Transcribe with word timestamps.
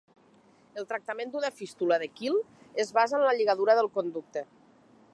El 0.81 0.87
tractament 0.93 1.33
d'una 1.35 1.51
fístula 1.59 1.99
de 2.05 2.09
quil 2.21 2.39
es 2.85 2.93
basa 2.99 3.19
en 3.21 3.27
la 3.29 3.37
lligadura 3.41 3.81
del 3.83 3.95
conducte. 4.01 4.49